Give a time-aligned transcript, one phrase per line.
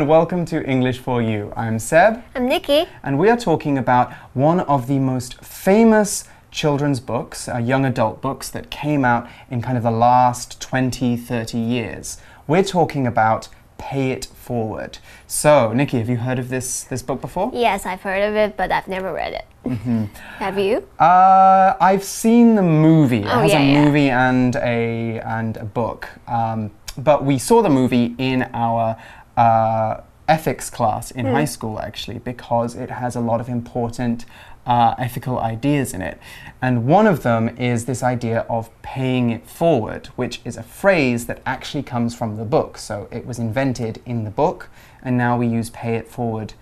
[0.00, 1.52] And welcome to English for You.
[1.56, 2.86] I'm Seb, I'm Nikki.
[3.02, 8.22] and we are talking about one of the most famous children's books, uh, young adult
[8.22, 12.16] books that came out in kind of the last 20, 30 years.
[12.46, 14.96] We're talking about Pay It Forward.
[15.26, 17.50] So, Nikki, have you heard of this, this book before?
[17.52, 19.44] Yes, I've heard of it, but I've never read it.
[19.66, 20.04] Mm-hmm.
[20.38, 20.88] Have you?
[20.98, 23.18] Uh, I've seen the movie.
[23.18, 23.84] It Oh, has yeah, a yeah.
[23.84, 26.08] movie and a and a book.
[26.26, 28.96] Um, but we saw the movie in our
[29.40, 29.92] uh,
[30.28, 31.32] ethics class in Hmm.
[31.36, 34.18] high school, actually, because it has a lot of important
[34.66, 36.16] uh, ethical ideas in it.
[36.62, 41.20] And one of them is this idea of paying it forward, which is a phrase
[41.26, 42.78] that actually comes from the book.
[42.78, 44.68] So it was invented in the book,
[45.02, 46.52] and now we use pay it forward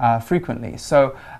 [0.00, 0.76] uh, frequently.
[0.76, 0.98] So,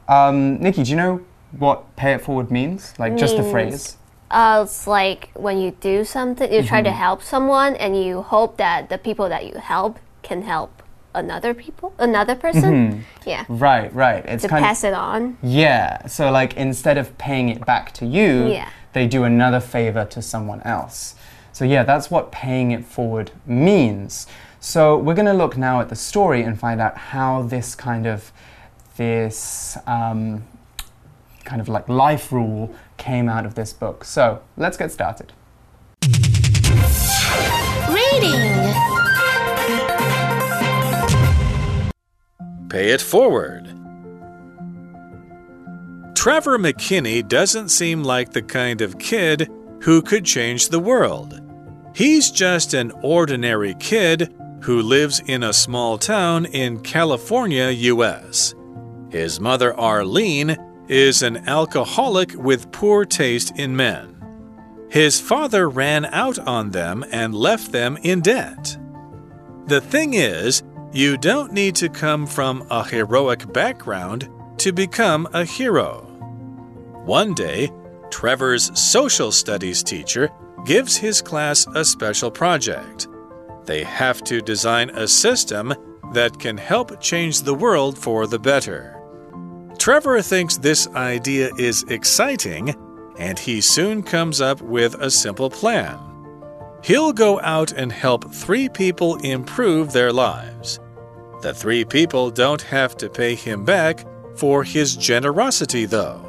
[0.08, 1.20] um, Nikki, do you know
[1.58, 2.94] what pay it forward means?
[2.98, 3.96] Like just the phrase?
[4.30, 6.98] Uh, it's like when you do something, you try to Mm-hmm.
[7.06, 10.70] help someone, and you hope that the people that you help can help
[11.14, 13.04] another people, another person.
[13.26, 14.24] Yeah, Right, right.
[14.26, 15.38] It's to kind pass it on.
[15.42, 16.06] yeah.
[16.06, 18.68] So like instead of paying it back to you, Yeah.
[18.92, 21.14] they do another favor to someone else.
[21.52, 24.26] So yeah, that's what paying it forward means.
[24.60, 28.06] So we're going to look now at the story and find out how this kind
[28.06, 28.32] of
[28.96, 30.44] this um,
[31.44, 34.04] kind of like life rule came out of this book.
[34.04, 35.32] So let's get started.
[37.88, 39.03] Reading.
[42.74, 43.66] Pay it forward.
[46.16, 49.48] Trevor McKinney doesn't seem like the kind of kid
[49.82, 51.40] who could change the world.
[51.94, 58.56] He's just an ordinary kid who lives in a small town in California, US.
[59.08, 60.56] His mother, Arlene,
[60.88, 64.16] is an alcoholic with poor taste in men.
[64.90, 68.76] His father ran out on them and left them in debt.
[69.66, 70.64] The thing is,
[70.94, 76.02] you don't need to come from a heroic background to become a hero.
[77.04, 77.72] One day,
[78.10, 80.30] Trevor's social studies teacher
[80.64, 83.08] gives his class a special project.
[83.64, 85.74] They have to design a system
[86.12, 88.96] that can help change the world for the better.
[89.78, 92.72] Trevor thinks this idea is exciting,
[93.18, 95.98] and he soon comes up with a simple plan.
[96.84, 100.78] He'll go out and help three people improve their lives.
[101.44, 106.24] The three people don't have to pay him back for his generosity, though.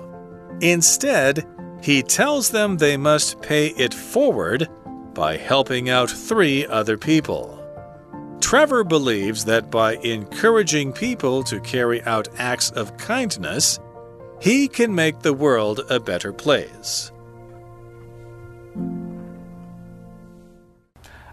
[0.60, 1.48] Instead,
[1.82, 4.68] he tells them they must pay it forward
[5.14, 7.58] by helping out three other people.
[8.42, 13.80] Trevor believes that by encouraging people to carry out acts of kindness,
[14.42, 17.14] he can make the world a better place.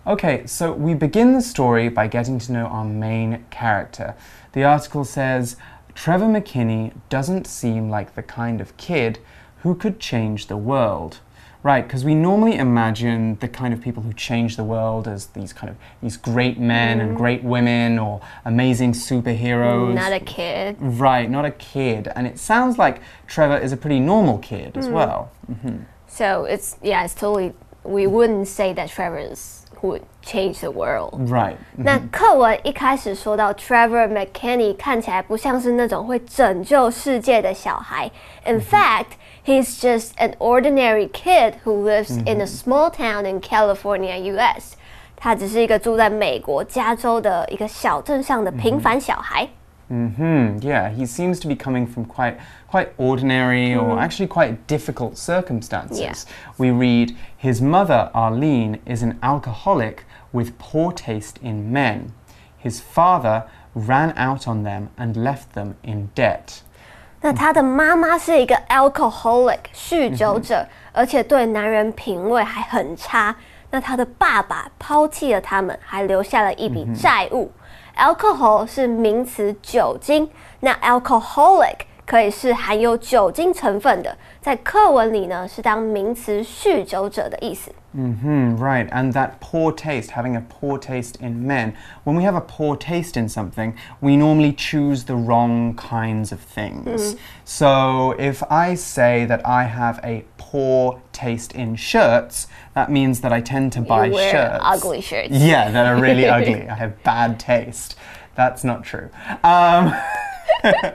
[0.05, 4.17] Okay, so we begin the story by getting to know our main character.
[4.53, 5.57] The article says
[5.95, 9.21] Trevor McKinney doesn't seem like the kind of kid
[9.59, 11.21] who could change the world.
[11.63, 15.53] Right, because we normally imagine the kind of people who change the world as these
[15.53, 17.17] kind of these great men and mm.
[17.17, 19.95] great women or amazing superheroes.
[19.95, 20.77] Not a kid.
[20.81, 22.09] Right, not a kid.
[22.17, 24.93] And it sounds like Trevor is a pretty normal kid as mm.
[24.93, 25.31] well.
[25.49, 25.85] Mm-hmm.
[26.09, 27.53] So it's yeah, it's totally.
[27.85, 31.14] We wouldn't say that Trevor is would change the world.
[31.30, 31.56] Right.
[31.76, 38.10] 那课文一开始说到 Trevor McKinney 看起来不像是那种会拯救世界的小孩。
[38.46, 44.76] In fact, he's just an ordinary kid who lives in a small town in California, U.S.
[45.16, 49.48] 他只是一个住在美国加州的一个小镇上的平凡小孩。
[49.92, 50.58] Hmm.
[50.60, 52.38] Yeah, he seems to be coming from quite
[52.70, 56.02] quite ordinary or actually quite difficult circumstances.
[56.02, 56.14] Yeah.
[56.58, 60.04] We read his mother Arlene is an alcoholic
[60.34, 62.12] with poor taste in men.
[62.58, 66.64] His father ran out on them and left them in debt.
[67.22, 73.34] 那他的妈妈是一个 alcoholic 酗酒者，而且对男人品味还很差。
[73.72, 77.50] 那他的爸爸抛弃了他们，还留下了一笔债务。
[77.97, 80.29] alcohol 是名词酒精，
[80.61, 87.71] 那 alcoholic 可以是含有酒精成分的，在课文里呢是当名词酗酒者的意思。
[87.93, 91.77] Hmm, right, and that poor taste, having a poor taste in men.
[92.05, 96.41] When we have a poor taste in something, we normally choose the wrong kinds of
[96.41, 97.17] things.
[97.45, 103.33] So if I say that I have a poor taste in shirts, that means that
[103.33, 104.65] I tend to buy shirts.
[104.65, 105.31] ugly shirts.
[105.31, 106.67] Yeah, that are really ugly.
[106.69, 107.97] I have bad taste.
[108.35, 109.11] That's not true.
[109.45, 109.95] Um,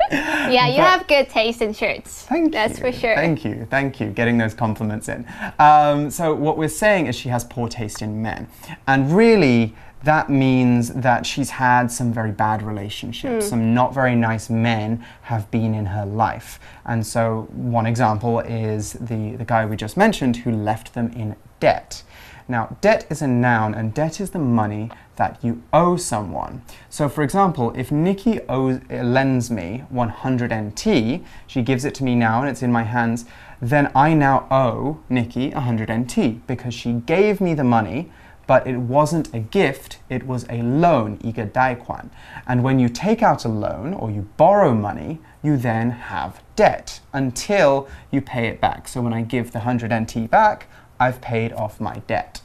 [0.49, 2.23] Yeah, you have good taste in shirts.
[2.23, 2.85] Thank That's you.
[2.85, 3.15] for sure.
[3.15, 3.67] Thank you.
[3.69, 4.11] Thank you.
[4.11, 5.25] Getting those compliments in.
[5.59, 8.47] Um, so, what we're saying is she has poor taste in men.
[8.87, 13.49] And really, that means that she's had some very bad relationships.
[13.49, 16.59] Some not very nice men have been in her life.
[16.85, 21.35] And so, one example is the, the guy we just mentioned who left them in
[21.59, 22.03] debt.
[22.48, 26.62] Now, debt is a noun, and debt is the money that you owe someone.
[26.88, 32.14] So, for example, if Nikki owes, lends me 100 NT, she gives it to me
[32.14, 33.24] now and it's in my hands,
[33.60, 38.10] then I now owe Nikki 100 NT because she gave me the money
[38.46, 42.10] but it wasn't a gift, it was a loan, 一个贷款.
[42.46, 47.00] And when you take out a loan or you borrow money, you then have debt
[47.12, 48.88] until you pay it back.
[48.88, 50.66] So when I give the 100 NT back,
[50.99, 52.41] I've paid off my debt.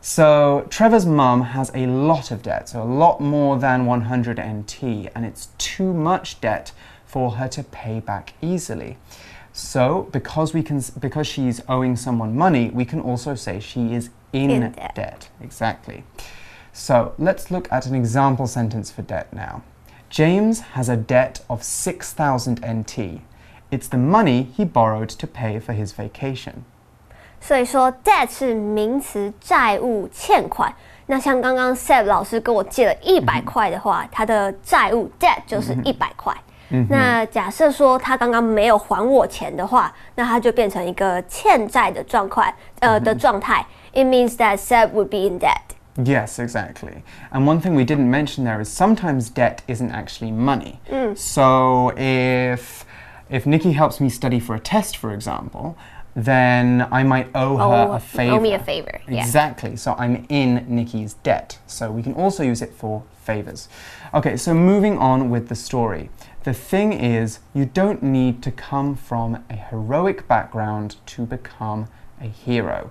[0.00, 4.82] So Trevor's mum has a lot of debt, so a lot more than 100 NT,
[5.14, 6.72] and it's too much debt
[7.06, 8.98] for her to pay back easily.
[9.52, 14.10] So because we can because she's owing someone money, we can also say she is
[14.32, 14.94] in, In debt.
[14.94, 15.28] debt.
[15.40, 16.04] Exactly.
[16.72, 19.62] So let's look at an example sentence for debt now.
[20.10, 23.20] James has a debt of 6,000 NT.
[23.70, 26.64] It's the money he borrowed to pay for his vacation.
[27.43, 30.73] 所以说，debt 是名词，债务、欠款。
[31.05, 36.35] 那像刚刚 Seb 老师跟我借了一百块的话，他的债务 debt 就是一百块。
[36.87, 42.45] 那假设说他刚刚没有还我钱的话，那他就变成一个欠债的状况，
[42.79, 43.65] 呃的状态。
[43.91, 45.75] It means that Seb would be in debt.
[45.95, 47.01] Yes, exactly.
[47.31, 50.75] And one thing we didn't mention there is sometimes debt isn't actually money.
[51.15, 52.85] So if
[53.29, 55.75] if Nikki helps me study for a test, for example,
[56.15, 58.35] then I might owe her Owe- a favor.
[58.35, 59.21] owe me a favor, yeah.
[59.23, 59.75] Exactly.
[59.75, 61.59] So I'm in Nikki's debt.
[61.67, 63.67] So we can also use it for favors.
[64.13, 66.09] Okay, so moving on with the story.
[66.43, 71.87] The thing is, you don't need to come from a heroic background to become
[72.21, 72.89] a hero.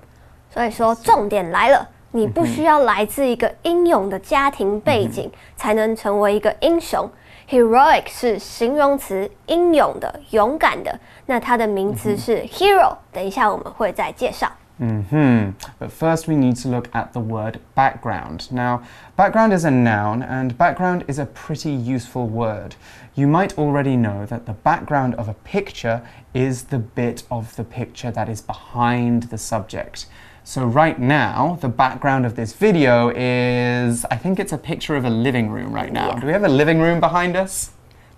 [0.50, 7.10] 所以说，重点来了，你不需要来自一个英勇的家庭背景，才能成为一个英雄。
[7.48, 11.00] Heroic 是形容词，英勇的、勇敢的。
[11.26, 14.50] 那它的名词是 hero，等一下我们会再介绍。
[14.78, 18.48] hmm But first, we need to look at the word background.
[18.52, 18.82] Now,
[19.16, 22.76] background is a noun, and background is a pretty useful word.
[23.14, 26.02] You might already know that the background of a picture
[26.32, 30.06] is the bit of the picture that is behind the subject.
[30.45, 35.05] So, right now, the background of this video is I think it's a picture of
[35.05, 36.15] a living room right now.
[36.15, 37.71] Do we have a living room behind us?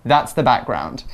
[0.04, 1.04] That's the background.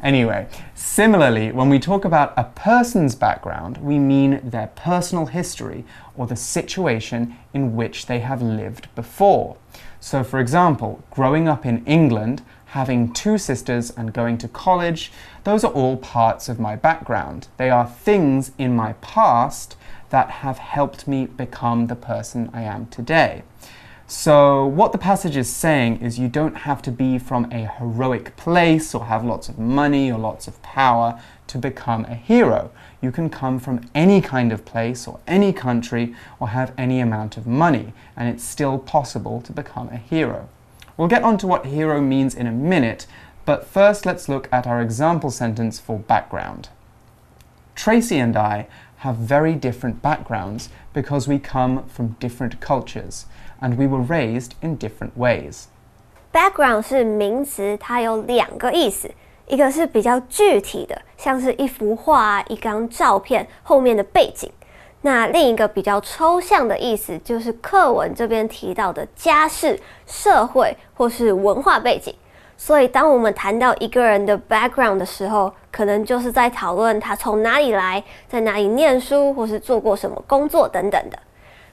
[0.00, 5.84] Anyway, similarly, when we talk about a person's background, we mean their personal history
[6.16, 9.56] or the situation in which they have lived before.
[9.98, 15.10] So, for example, growing up in England, having two sisters, and going to college,
[15.42, 17.48] those are all parts of my background.
[17.56, 19.76] They are things in my past
[20.10, 23.42] that have helped me become the person I am today.
[24.06, 28.34] So, what the passage is saying is you don't have to be from a heroic
[28.36, 32.72] place or have lots of money or lots of power to become a hero.
[33.00, 37.36] You can come from any kind of place or any country or have any amount
[37.36, 40.48] of money, and it's still possible to become a hero.
[40.96, 43.06] We'll get on to what hero means in a minute,
[43.44, 46.68] but first let's look at our example sentence for background.
[47.82, 48.66] Tracy and I
[48.98, 53.24] have very different backgrounds because we come from different cultures
[53.58, 55.64] and we were raised in different ways.
[56.30, 59.10] Background 是名词，它有两个意思，
[59.46, 64.50] 一个是比较具体的，像是一幅画、一张照片后面的背景；
[65.00, 72.14] 那另一个比较抽象的意思，就是课文这边提到的家世、社会或是文化背景。
[72.58, 81.19] 所以，当我们谈到一个人的 background 的时候，可能就是在讨论他从哪里来，在哪里念书，或是做过什么工作等等的。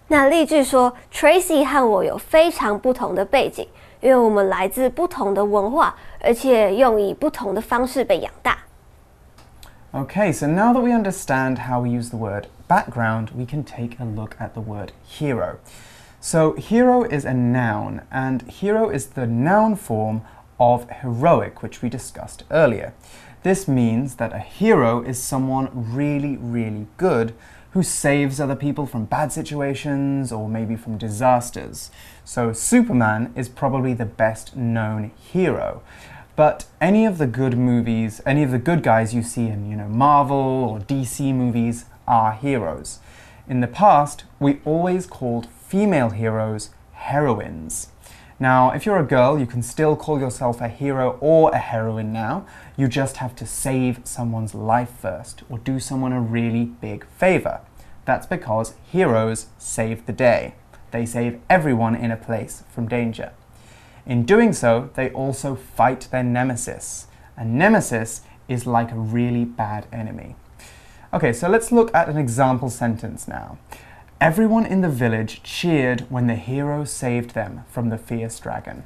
[0.08, 3.66] 那例句说，Tracy 和我有非常不同的背景，
[4.00, 8.58] 因为我们来自不同的文化，而且用以不同的方式被养大。
[9.92, 13.98] Okay, so now that we understand how we use the word background, we can take
[14.00, 15.56] a look at the word hero.
[16.20, 20.20] So, hero is a noun, and hero is the noun form
[20.56, 22.92] of heroic, which we discussed earlier.
[23.43, 27.33] This means that a hero is someone really, really good
[27.71, 31.91] who saves other people from bad situations or maybe from disasters.
[32.25, 35.81] So, Superman is probably the best known hero.
[36.35, 39.75] But any of the good movies, any of the good guys you see in, you
[39.75, 42.99] know, Marvel or DC movies are heroes.
[43.47, 47.89] In the past, we always called female heroes heroines.
[48.39, 52.13] Now, if you're a girl, you can still call yourself a hero or a heroine
[52.13, 52.45] now.
[52.75, 57.61] You just have to save someone's life first or do someone a really big favor.
[58.05, 60.53] That's because heroes save the day.
[60.91, 63.33] They save everyone in a place from danger.
[64.05, 67.07] In doing so, they also fight their nemesis.
[67.35, 70.35] A nemesis is like a really bad enemy.
[71.11, 73.57] Okay, so let's look at an example sentence now.
[74.18, 78.82] Everyone in the village cheered when the hero saved them from the fierce dragon.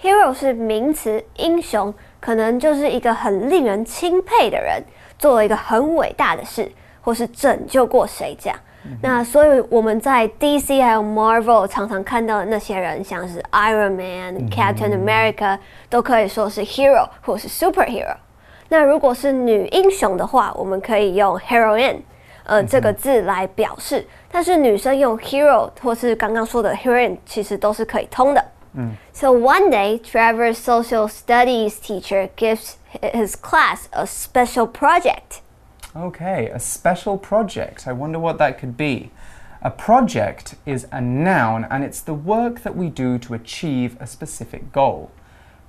[0.00, 4.82] Hero 是名词，英雄可能就是一个很令人钦佩的人，
[5.18, 8.58] 做了一个很伟大的事，或是拯救过谁这样。
[9.00, 18.14] 那所以我们在 DC 还有 Marvel 常常看到的那些人，像是 Iron Man、Captain America，都可以说是 hero 或是 superhero。
[18.68, 22.00] 那如果是女英雄的话，我们可以用 heroine，
[22.48, 24.06] 呃，这个字来表示。
[24.30, 28.44] 但是女生用 hero 或是刚刚说的 heroine，其实都是可以通的。
[28.74, 28.92] 嗯。
[29.12, 35.40] So one day, Trevor's social studies teacher gives his class a special project.
[35.94, 37.86] Okay, a special project.
[37.86, 39.10] I wonder what that could be.
[39.62, 44.06] A project is a noun and it's the work that we do to achieve a
[44.06, 45.10] specific goal.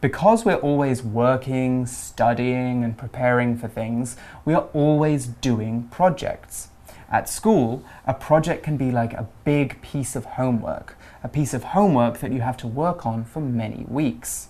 [0.01, 6.68] Because we're always working, studying, and preparing for things, we are always doing projects.
[7.10, 11.64] At school, a project can be like a big piece of homework, a piece of
[11.64, 14.48] homework that you have to work on for many weeks.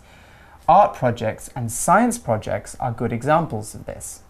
[0.68, 4.22] Art projects and science projects are good examples of this.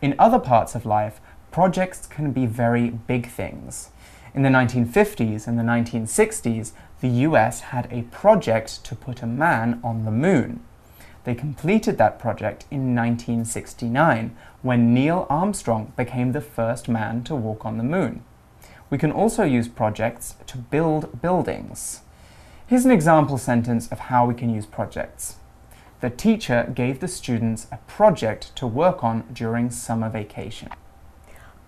[0.00, 3.90] In other parts of life, projects can be very big things.
[4.34, 9.80] In the 1950s and the 1960s, the US had a project to put a man
[9.82, 10.60] on the moon.
[11.27, 17.65] They completed that project in 1969 when Neil Armstrong became the first man to walk
[17.65, 18.23] on the moon.
[18.89, 22.01] We can also use projects to build buildings.
[22.67, 25.37] Here's an example sentence of how we can use projects
[26.03, 30.67] the teacher gave the students a project to work on during summer vacation.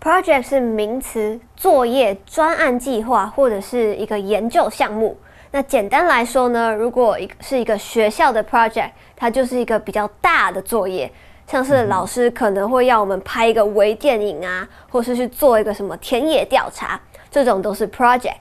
[0.02, 5.18] Project 是名词，作业、专案计划或者是一个研究项目。
[5.53, 11.11] 那简单来说呢，如果一个是一个学校的 project，它就是一个比较大的作业，
[11.47, 17.01] 像是老师可能会要我们拍一个微电影啊，或是去做一个什么田野调查。
[17.33, 18.35] 这种都是 project。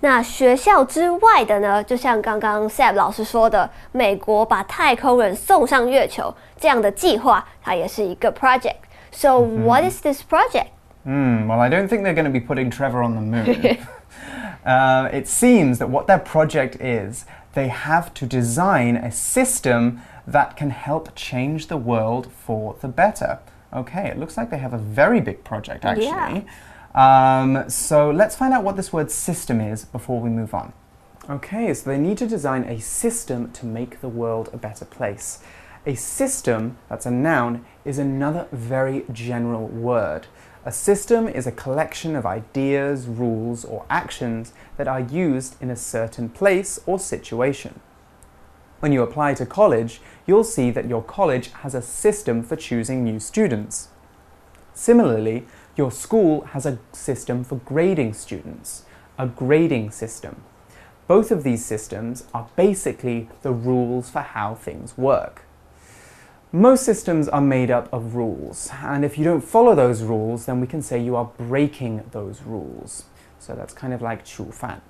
[0.00, 1.82] 那学校之外的呢？
[1.82, 8.76] 就像刚刚 Sab 老师说的，美国把太空人送上月球这样的计划，它也是一个 project。
[9.10, 10.68] So what is this project?
[11.04, 11.48] Hmm.
[11.48, 13.78] Well, I don't think they're going to be putting Trevor on the moon.
[14.68, 20.56] Uh, it seems that what their project is, they have to design a system that
[20.58, 23.38] can help change the world for the better.
[23.72, 26.06] Okay, it looks like they have a very big project actually.
[26.06, 26.42] Yeah.
[26.94, 30.74] Um, so let's find out what this word system is before we move on.
[31.30, 35.42] Okay, so they need to design a system to make the world a better place.
[35.86, 40.26] A system, that's a noun, is another very general word.
[40.64, 45.76] A system is a collection of ideas, rules, or actions that are used in a
[45.76, 47.80] certain place or situation.
[48.80, 53.04] When you apply to college, you'll see that your college has a system for choosing
[53.04, 53.88] new students.
[54.74, 55.46] Similarly,
[55.76, 58.84] your school has a system for grading students,
[59.16, 60.42] a grading system.
[61.06, 65.42] Both of these systems are basically the rules for how things work.
[66.52, 70.62] Most systems are made up of rules, and if you don't follow those rules, then
[70.62, 73.04] we can say you are breaking those rules.
[73.38, 74.80] So that's kind of like 触犯.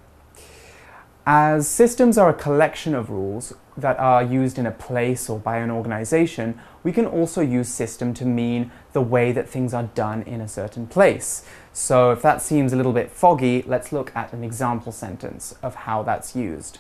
[1.27, 5.59] As systems are a collection of rules that are used in a place or by
[5.59, 10.23] an organization, we can also use system to mean the way that things are done
[10.23, 11.45] in a certain place.
[11.73, 15.75] So if that seems a little bit foggy, let's look at an example sentence of
[15.75, 16.79] how that's used.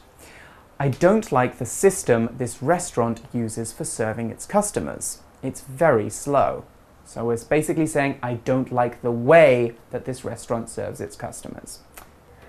[0.78, 5.18] I don't like the system this restaurant uses for serving its customers.
[5.42, 6.64] It's very slow.
[7.06, 11.80] So it's basically saying, I don't like the way that this restaurant serves its customers.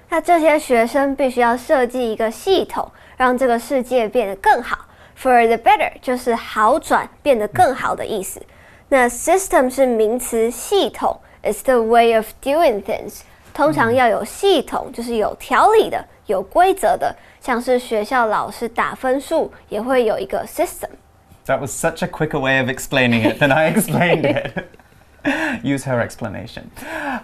[0.09, 4.87] 那这些学生必须要设计一个系统，让这个世界变得更好。
[5.21, 8.41] For the better 就是好转，变得更好的意思。
[8.89, 13.21] 那 system 是名词，系统 is the way of doing things。
[13.53, 17.17] 通常要有系统，就是有条理的、 有规则的。
[17.41, 24.65] 像是学校老师打分数，也会有一个 system。That was such a quicker way of explaining it than I explained it.
[25.63, 26.71] Use her explanation.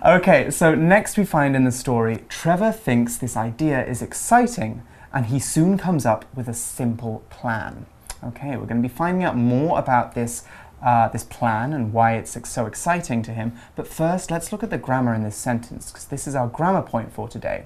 [0.02, 4.82] Okay, so next we find in the story Trevor thinks this idea is exciting
[5.12, 7.86] and he soon comes up with a simple plan.
[8.22, 10.44] Okay, we're going to be finding out more about this,
[10.82, 13.52] uh, this plan and why it's so exciting to him.
[13.76, 16.82] But first, let's look at the grammar in this sentence because this is our grammar
[16.82, 17.64] point for today.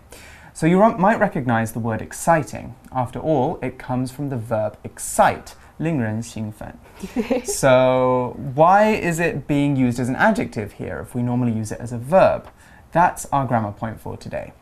[0.59, 2.75] So you might recognize the word exciting.
[2.93, 6.78] After all, it comes from the verb excite, 令人兴奋.
[7.45, 11.81] so, why is it being used as an adjective here if we normally use it
[11.81, 12.47] as a verb?
[12.93, 14.52] That's our grammar point for today.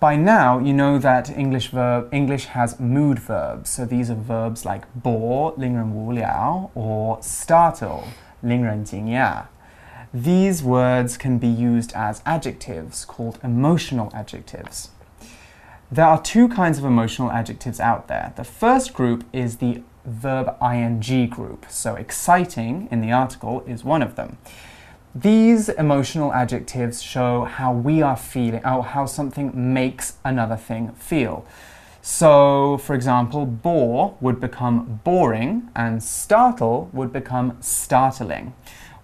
[0.00, 3.70] By now, you know that English verb English has mood verbs.
[3.70, 8.04] So these are verbs like bore, 令人无聊, or startle,
[8.42, 9.44] 令人惊讶.
[10.12, 14.88] These words can be used as adjectives called emotional adjectives.
[15.91, 18.33] There are two kinds of emotional adjectives out there.
[18.35, 21.67] The first group is the verb ing group.
[21.69, 24.37] So exciting in the article is one of them.
[25.13, 31.45] These emotional adjectives show how we are feeling, or how something makes another thing feel.
[32.01, 38.53] So, for example, bore would become boring and startle would become startling.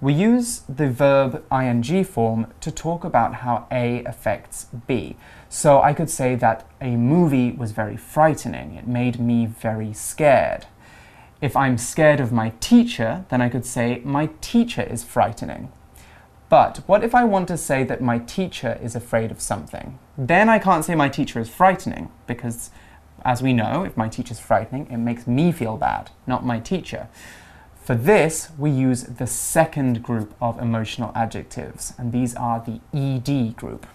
[0.01, 5.15] We use the verb ing form to talk about how A affects B.
[5.53, 8.75] So I could say that a movie was very frightening.
[8.75, 10.65] It made me very scared.
[11.41, 15.70] If I'm scared of my teacher, then I could say my teacher is frightening.
[16.48, 20.00] But what if I want to say that my teacher is afraid of something?
[20.17, 22.72] Then I can't say my teacher is frightening because,
[23.25, 26.62] as we know, if my teacher is frightening, it makes me feel bad, not my
[26.62, 27.10] teacher.
[27.75, 33.58] For this, we use the second group of emotional adjectives, and these are the ED
[33.58, 33.86] group.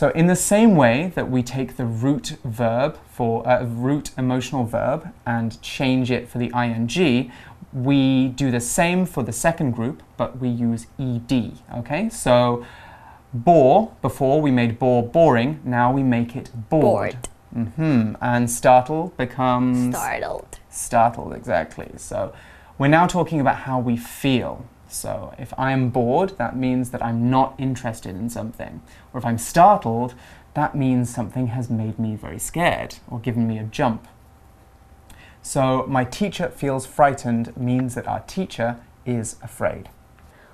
[0.00, 4.12] So, in the same way that we take the root verb for a uh, root
[4.16, 7.30] emotional verb and change it for the ing,
[7.74, 11.52] we do the same for the second group, but we use ed.
[11.80, 12.64] Okay, so
[13.34, 16.80] bore before we made bore boring, now we make it bored.
[16.80, 17.28] Bored.
[17.54, 18.16] Mm -hmm.
[18.20, 20.60] And startle becomes startled.
[20.70, 21.88] Startled, exactly.
[21.96, 22.32] So
[22.78, 24.64] we're now talking about how we feel.
[24.89, 28.81] So if I'm bored, that means that I'm not interested in something.
[29.13, 30.13] Or if I'm startled,
[30.53, 34.07] that means something has made me very scared or given me a jump.
[35.41, 39.85] So, my teacher feels frightened means that our teacher is afraid.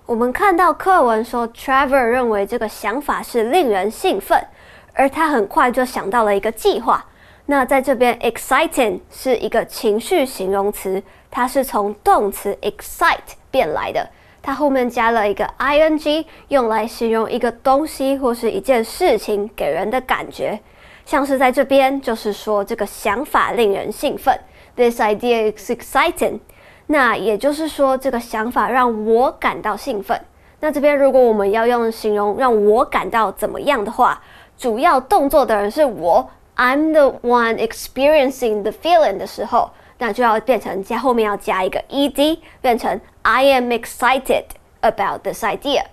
[0.05, 4.45] 我们看到课文说，Trevor 认为这个想法是令人兴奋，
[4.93, 7.05] 而他很快就想到了一个计划。
[7.45, 14.09] 那在这边，exciting 是一个情绪形容词，它是从动词 excite 变来的。
[14.46, 20.60] 它后面加了一个 ing，用来形容一个东西或是一件事情给人的感觉。
[21.04, 24.38] 像是在这边，就是说这个想法令人兴奋。
[24.76, 26.38] This idea is exciting。
[26.86, 30.20] 那也就是说，这个想法让我感到兴奋。
[30.60, 34.22] 那这边如果我们要用形容让我感到怎么样的话，
[34.56, 39.72] 主要动作的人是我，I'm the one experiencing the feeling 的时候。
[39.97, 44.45] 那就要变成加后面要加一个 ed，变成 I am excited
[44.81, 45.85] about this idea.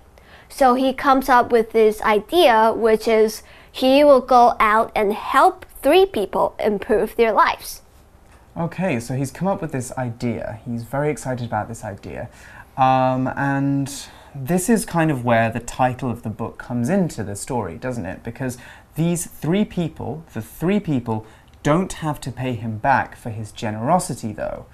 [0.48, 5.66] So he comes up with this idea, which is he will go out and help
[5.83, 7.83] three people improve their lives.
[8.57, 10.59] Okay, so he's come up with this idea.
[10.64, 12.28] He's very excited about this idea.
[12.76, 13.92] Um, and
[14.35, 18.07] this is kind of where the title of the book comes into the story, doesn't
[18.07, 18.24] it?
[18.24, 18.57] Because
[18.94, 21.24] these three people, the three people
[21.62, 24.64] don't have to pay him back for his generosity, though.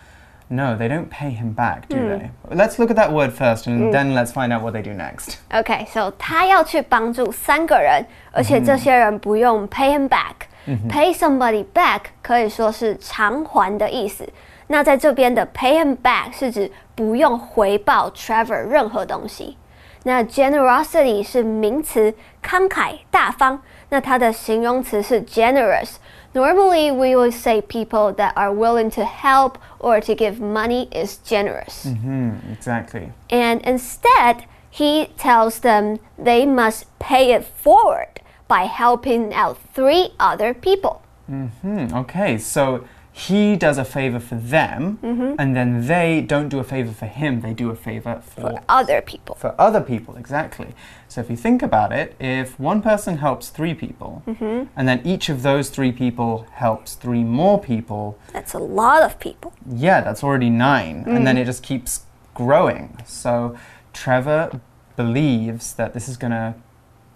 [0.50, 2.09] No, they don't pay him back, do mm.
[2.18, 2.30] they?
[2.54, 3.92] Let's look at that word first, and mm.
[3.92, 5.38] then let's find out what they do next.
[5.50, 14.26] Okay, so 他要去帮助三个人，而且这些人不用 pay him back。Pay somebody back 可以说是偿还的意思。
[14.66, 19.59] 那在这边的 pay him back 是指不用回报 Trevor 任何东西。
[20.04, 23.61] 那 generosity 是名词，慷慨大方。
[23.90, 25.96] 那它的形容词是 generous。
[26.33, 31.17] Normally, we would say people that are willing to help or to give money is
[31.17, 31.85] generous.
[31.85, 33.11] Mm -hmm, exactly.
[33.31, 34.35] And instead,
[34.71, 41.01] he tells them they must pay it forward by helping out three other people.
[41.27, 41.99] Mm -hmm.
[41.99, 42.79] Okay, so
[43.19, 45.36] he does a favor for them, mm -hmm.
[45.38, 48.62] and then they don't do a favor for him, they do a favor for, for,
[48.79, 49.36] other people.
[49.36, 50.67] For other people, exactly.
[51.08, 54.67] So if you think about it, if one person helps three people, mm -hmm.
[54.75, 58.03] and then each of those three people helps three more people,
[58.34, 59.51] that's a lot of people.
[59.86, 61.41] Yeah, that's already nine, and then mm.
[61.41, 62.89] it just keeps growing.
[63.05, 63.55] So
[63.93, 64.49] Trevor
[64.95, 66.53] believes that this is going to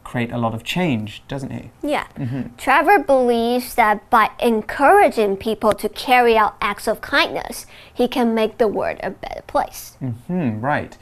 [0.03, 1.69] create a lot of change, doesn't he?
[1.81, 2.05] Yeah.
[2.17, 2.43] Mm -hmm.
[2.57, 8.53] Trevor believes that by encouraging people to carry out acts of kindness, he can make
[8.57, 9.97] the world a better place.
[9.99, 10.97] Mm -hmm, right.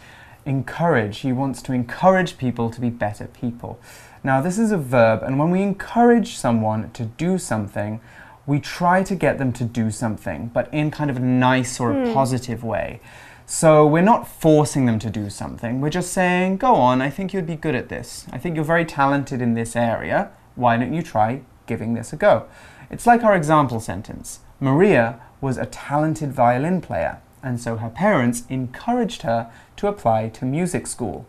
[0.45, 1.27] Encourage.
[1.27, 3.75] He wants to encourage people to be better people.
[4.23, 7.99] Now, this is a verb, and when we encourage someone to do something,
[8.45, 11.91] we try to get them to do something, but in kind of a nice or
[11.91, 12.13] a mm.
[12.13, 12.99] positive way.
[13.53, 15.81] So we're not forcing them to do something.
[15.81, 18.25] We're just saying, go on, I think you'd be good at this.
[18.31, 20.31] I think you're very talented in this area.
[20.55, 22.45] Why don't you try giving this a go?
[22.89, 28.43] It's like our example sentence Maria was a talented violin player, and so her parents
[28.47, 31.25] encouraged her to apply to music school.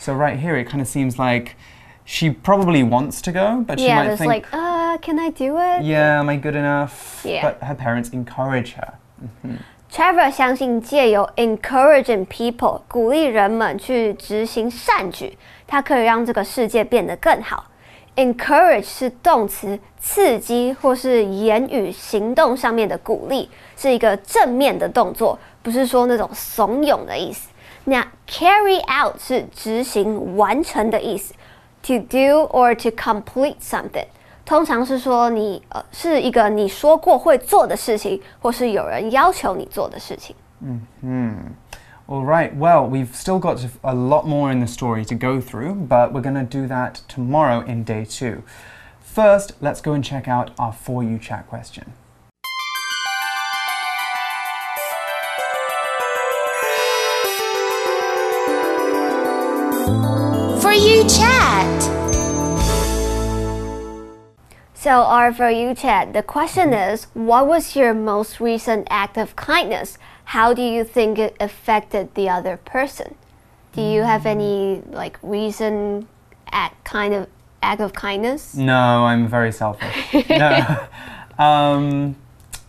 [0.00, 1.54] So, right here, it kind of seems like
[2.04, 5.56] she probably wants to go, but she yeah, might think, like, uh, can I do
[5.58, 5.84] it?
[5.84, 7.22] yeah, am I good enough?
[7.24, 7.42] Yeah.
[7.42, 8.98] But her parents encourage her.
[9.92, 17.66] Trevor 相信借由 encouraging people 鼓励人们去执行善举，它可以让这个世界变得更好。
[18.16, 27.50] encourage 是动词，刺激或是言语行动上面的鼓励，是一个正面的动作，不是说那种怂恿的意思。
[27.84, 31.34] 那 carry out 是执行、完成的意思
[31.82, 34.06] ，to do or to complete something。
[34.51, 40.35] 通常是说你呃是一个你说过会做的事情，或是有人要求你做的事情。
[42.09, 45.87] All right, well, we've still got a lot more in the story to go through,
[45.89, 48.43] but we're going to do that tomorrow in day two.
[49.01, 51.91] First, let's go and check out our For You chat question.
[60.61, 61.50] For you chat.
[64.82, 69.36] So our for you chat, the question is, what was your most recent act of
[69.36, 69.96] kindness?
[70.34, 73.14] How do you think it affected the other person?
[73.74, 76.08] Do you have any like recent
[76.50, 77.28] act kind of
[77.62, 78.56] act of kindness?
[78.56, 80.28] No, I'm very selfish.
[80.28, 80.88] no.
[81.38, 82.16] Um,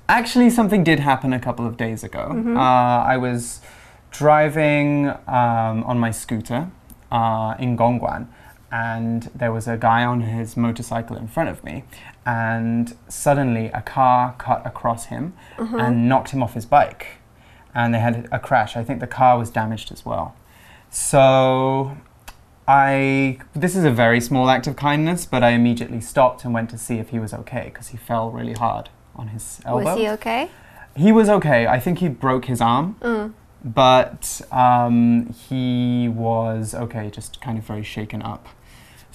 [0.07, 2.31] actually, something did happen a couple of days ago.
[2.55, 3.59] Uh, I was
[4.09, 6.71] driving um, on my scooter
[7.11, 8.27] uh, in Gongguan,
[8.73, 11.83] and there was a guy on his motorcycle in front of me,
[12.25, 15.33] and suddenly a car cut across him
[15.79, 17.05] and knocked him off his bike,
[17.75, 18.75] and they had a crash.
[18.75, 20.35] I think the car was damaged as well.
[20.89, 21.95] So
[22.67, 26.69] I this is a very small act of kindness, but I immediately stopped and went
[26.71, 29.83] to see if he was okay because he fell really hard on his elbow.
[29.83, 30.49] Was he okay?
[30.95, 31.67] He was okay.
[31.67, 32.95] I think he broke his arm,
[33.63, 38.47] but um, he was okay, just kind of very shaken up.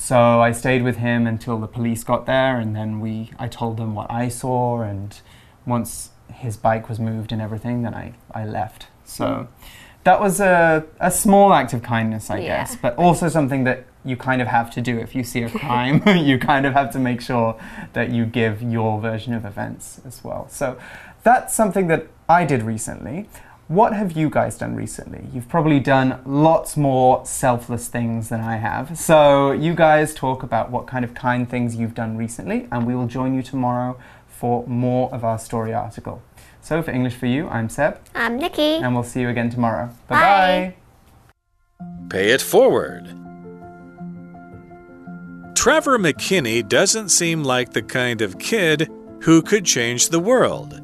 [0.00, 3.76] So I stayed with him until the police got there, and then we I told
[3.76, 5.18] them what I saw, and
[5.66, 8.86] once his bike was moved and everything, then I, I left.
[9.04, 9.48] So
[10.04, 12.58] that was a, a small act of kindness, I Yeah.
[12.58, 15.50] guess, but also something that you kind of have to do if you see a
[15.60, 16.00] crime.
[16.16, 17.58] you kind of have to make sure
[17.92, 20.48] that you give your version of events as well.
[20.48, 20.78] So
[21.24, 23.28] that's something that I did recently.
[23.68, 25.26] What have you guys done recently?
[25.30, 28.98] You've probably done lots more selfless things than I have.
[28.98, 32.94] So, you guys talk about what kind of kind things you've done recently, and we
[32.94, 36.22] will join you tomorrow for more of our story article.
[36.62, 38.76] So, for English for You, I'm Seb, I'm Nikki.
[38.76, 39.90] and we'll see you again tomorrow.
[40.08, 40.16] Bye.
[40.16, 40.74] Bye
[41.80, 42.06] bye.
[42.08, 43.04] Pay it forward.
[45.54, 48.88] Trevor McKinney doesn't seem like the kind of kid
[49.24, 50.80] who could change the world.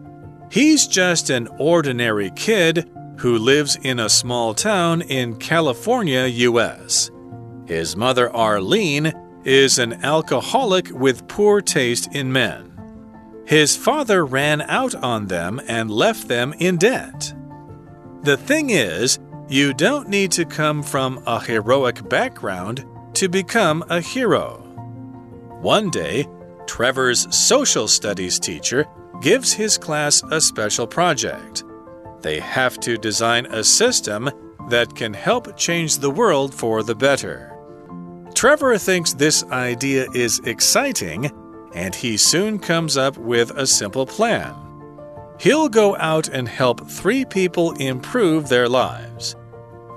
[0.50, 7.10] He's just an ordinary kid who lives in a small town in California, US.
[7.66, 9.12] His mother, Arlene,
[9.44, 12.70] is an alcoholic with poor taste in men.
[13.46, 17.34] His father ran out on them and left them in debt.
[18.22, 24.00] The thing is, you don't need to come from a heroic background to become a
[24.00, 24.60] hero.
[25.60, 26.26] One day,
[26.66, 28.86] Trevor's social studies teacher
[29.24, 31.64] gives his class a special project.
[32.20, 34.30] They have to design a system
[34.68, 37.50] that can help change the world for the better.
[38.34, 41.30] Trevor thinks this idea is exciting,
[41.74, 44.54] and he soon comes up with a simple plan.
[45.40, 49.36] He'll go out and help three people improve their lives.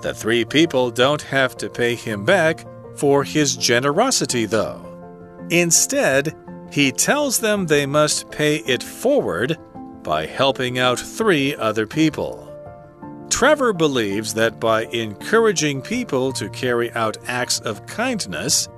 [0.00, 2.64] The three people don't have to pay him back
[2.96, 4.80] for his generosity, though.
[5.50, 6.34] Instead,
[6.70, 9.58] he tells them they must pay it forward
[10.02, 12.44] by helping out three other people.
[13.30, 18.68] Trevor believes that by encouraging people to carry out acts of kindness,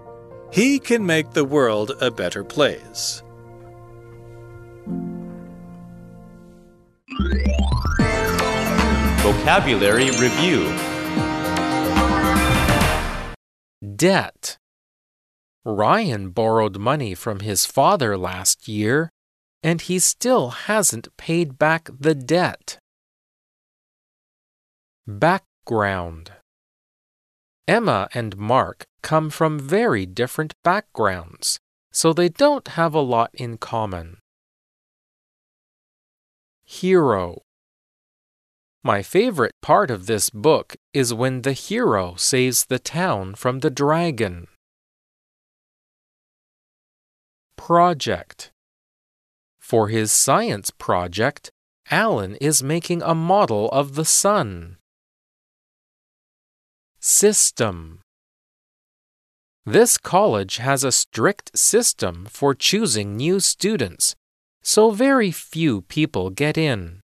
[0.53, 3.23] he can make the world a better place.
[9.23, 10.65] Vocabulary Review
[13.97, 14.60] Debt.
[15.65, 19.11] Ryan borrowed money from his father last year,
[19.63, 22.79] and he still hasn't paid back the debt.
[25.07, 26.33] Background.
[27.69, 31.59] Emma and Mark come from very different backgrounds,
[31.93, 34.19] so they don't have a lot in common.
[36.65, 37.43] Hero.
[38.83, 43.71] My favorite part of this book is when the hero saves the town from the
[43.71, 44.47] dragon.
[47.67, 48.53] Project.
[49.59, 51.51] For his science project,
[51.91, 54.79] Alan is making a model of the sun.
[57.01, 58.01] System.
[59.67, 64.17] This college has a strict system for choosing new students,
[64.63, 67.01] so very few people get in.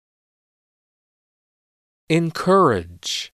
[2.11, 3.32] Encourage.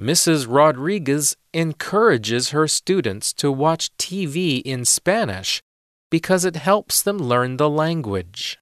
[0.00, 0.46] Mrs.
[0.48, 5.62] Rodriguez encourages her students to watch TV in Spanish
[6.10, 8.58] because it helps them learn the language.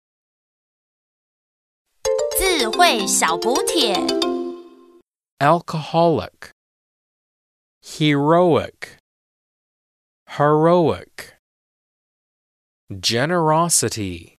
[2.39, 3.95] 智慧小补帖。
[5.41, 6.51] Alcoholic.
[7.83, 8.99] Heroic.
[10.37, 11.35] Heroic.
[13.01, 14.34] Generosity.